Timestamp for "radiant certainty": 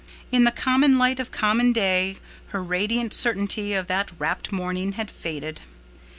2.63-3.75